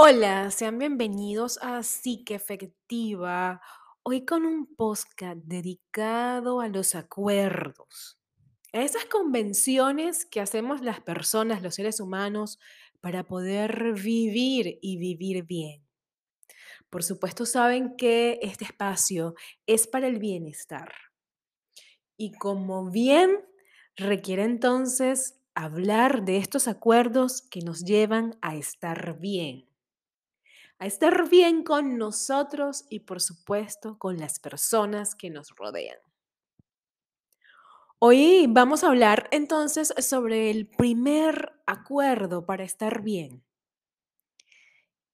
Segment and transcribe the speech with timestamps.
[0.00, 3.60] Hola, sean bienvenidos a Psique Efectiva.
[4.04, 8.16] Hoy con un podcast dedicado a los acuerdos,
[8.72, 12.60] a esas convenciones que hacemos las personas, los seres humanos,
[13.00, 15.84] para poder vivir y vivir bien.
[16.90, 19.34] Por supuesto, saben que este espacio
[19.66, 20.92] es para el bienestar.
[22.16, 23.40] Y como bien
[23.96, 29.67] requiere entonces hablar de estos acuerdos que nos llevan a estar bien
[30.78, 35.98] a estar bien con nosotros y por supuesto con las personas que nos rodean.
[37.98, 43.44] Hoy vamos a hablar entonces sobre el primer acuerdo para estar bien,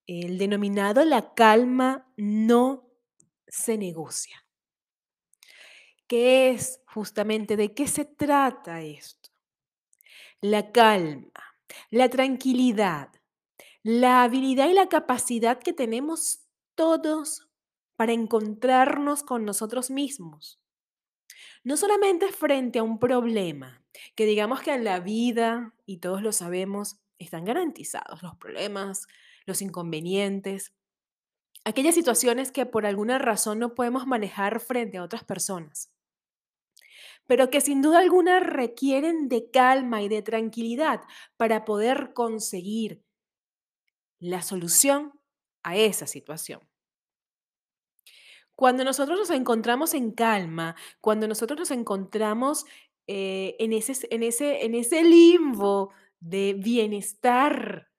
[0.06, 2.90] el denominado la calma no
[3.46, 4.44] se negocia.
[6.06, 9.30] ¿Qué es justamente de qué se trata esto?
[10.42, 11.32] La calma,
[11.90, 13.08] la tranquilidad,
[13.84, 16.40] la habilidad y la capacidad que tenemos
[16.74, 17.46] todos
[17.96, 20.58] para encontrarnos con nosotros mismos.
[21.64, 23.84] No solamente frente a un problema,
[24.16, 29.06] que digamos que en la vida, y todos lo sabemos, están garantizados los problemas,
[29.44, 30.72] los inconvenientes,
[31.66, 35.92] aquellas situaciones que por alguna razón no podemos manejar frente a otras personas,
[37.26, 41.02] pero que sin duda alguna requieren de calma y de tranquilidad
[41.36, 43.04] para poder conseguir
[44.20, 45.12] la solución
[45.62, 46.60] a esa situación.
[48.56, 52.64] Cuando nosotros nos encontramos en calma, cuando nosotros nos encontramos
[53.06, 57.90] eh, en, ese, en, ese, en ese limbo de bienestar,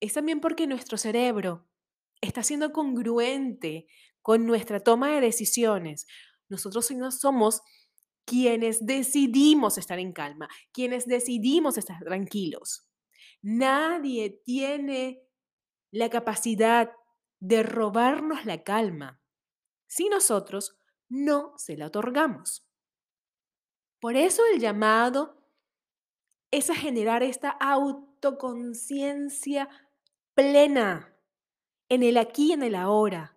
[0.00, 1.68] es también porque nuestro cerebro
[2.20, 3.86] está siendo congruente
[4.20, 6.06] con nuestra toma de decisiones.
[6.48, 7.62] Nosotros somos
[8.24, 12.86] quienes decidimos estar en calma, quienes decidimos estar tranquilos.
[13.42, 15.22] Nadie tiene
[15.90, 16.92] la capacidad
[17.40, 19.22] de robarnos la calma
[19.86, 20.78] si nosotros
[21.08, 22.66] no se la otorgamos.
[24.00, 25.44] Por eso el llamado
[26.50, 29.68] es a generar esta autoconciencia
[30.34, 31.14] plena
[31.88, 33.36] en el aquí y en el ahora,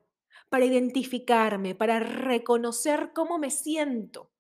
[0.49, 4.31] para identificarme, para reconocer cómo me siento,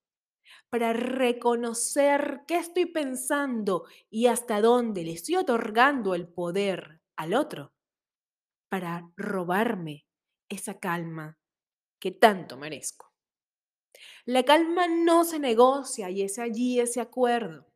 [0.69, 7.73] para reconocer qué estoy pensando y hasta dónde le estoy otorgando el poder al otro
[8.69, 10.05] para robarme
[10.49, 11.37] esa calma
[11.99, 13.13] que tanto merezco.
[14.25, 17.67] La calma no se negocia y es allí ese acuerdo.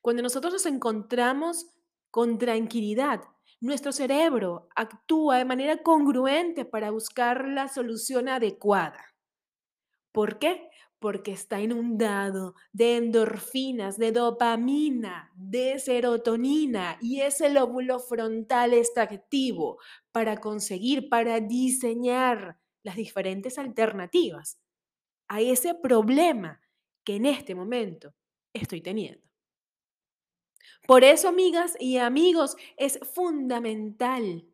[0.00, 1.66] Cuando nosotros nos encontramos
[2.10, 3.22] con tranquilidad,
[3.60, 9.14] nuestro cerebro actúa de manera congruente para buscar la solución adecuada.
[10.12, 10.68] ¿Por qué?
[11.04, 19.78] Porque está inundado de endorfinas, de dopamina, de serotonina y ese lóbulo frontal está activo
[20.12, 24.58] para conseguir, para diseñar las diferentes alternativas
[25.28, 26.62] a ese problema
[27.04, 28.14] que en este momento
[28.54, 29.28] estoy teniendo.
[30.86, 34.48] Por eso, amigas y amigos, es fundamental,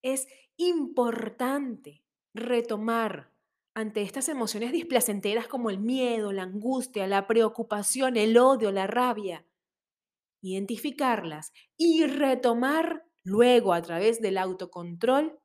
[0.00, 0.26] es
[0.56, 3.35] importante retomar
[3.76, 9.44] ante estas emociones displacenteras como el miedo, la angustia, la preocupación, el odio, la rabia.
[10.40, 15.38] Identificarlas y retomar luego a través del autocontrol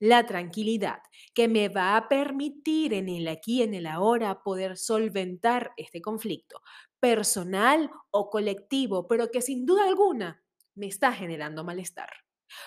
[0.00, 0.98] la tranquilidad
[1.32, 6.62] que me va a permitir en el aquí, en el ahora, poder solventar este conflicto
[6.98, 10.42] personal o colectivo, pero que sin duda alguna
[10.74, 12.25] me está generando malestar.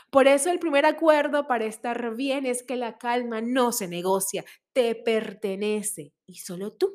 [0.09, 4.43] Por eso el primer acuerdo para estar bien es que la calma no se negocia,
[4.73, 6.93] te pertenece y solo tú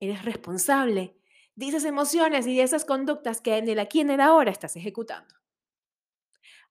[0.00, 1.16] eres responsable
[1.54, 4.50] de esas emociones y de esas conductas que en el aquí y en el ahora
[4.50, 5.34] estás ejecutando.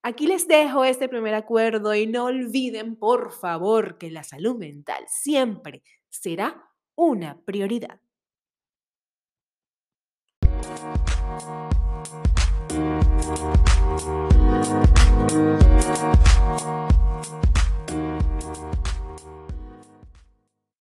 [0.01, 5.03] Aquí les dejo este primer acuerdo y no olviden, por favor, que la salud mental
[5.07, 7.99] siempre será una prioridad.